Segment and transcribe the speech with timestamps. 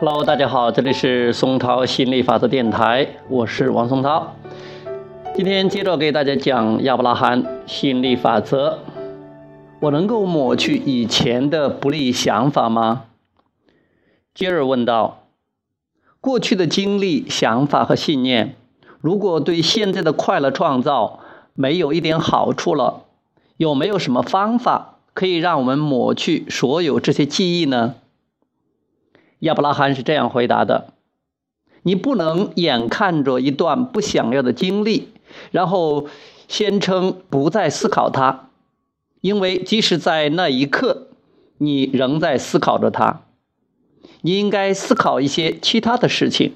[0.00, 4.32] Hello，大家好，这里是松涛心理法则电台，我是王松涛。
[5.34, 8.78] 今天接着给大家讲亚伯拉罕心理法则。
[9.80, 13.06] 我能够抹去以前的不利想法吗？
[14.32, 15.24] 杰尔问道。
[16.20, 18.54] 过去的经历、想法和信念，
[19.00, 21.18] 如果对现在的快乐创造
[21.54, 23.02] 没有一点好处了，
[23.56, 27.96] 有没有什么方法可以让我们抹去所有这些记忆呢？
[29.40, 30.94] 亚伯拉罕是这样回答的
[31.82, 35.10] ：“你不能眼看着一段不想要的经历，
[35.52, 36.08] 然后
[36.48, 38.48] 宣称不再思考它，
[39.20, 41.06] 因为即使在那一刻，
[41.58, 43.20] 你仍在思考着它。
[44.22, 46.54] 你应该思考一些其他的事情。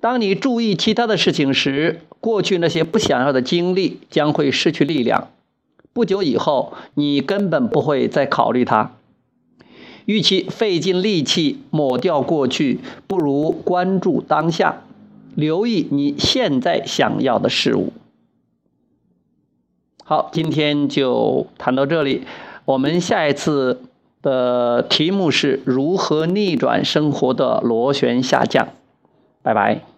[0.00, 5.28] 当你注意其他的事情时，过去那些不想要的经历将会失去力量。
[5.92, 8.92] 不久以后，你根本不会再考虑它。”
[10.06, 14.82] 与其费尽力气抹掉过去，不如关注当下，
[15.34, 17.92] 留意你现在想要的事物。
[20.04, 22.22] 好，今天就谈到这里，
[22.64, 23.82] 我们下一次
[24.22, 28.68] 的题目是如何逆转生活的螺旋下降。
[29.42, 29.89] 拜拜。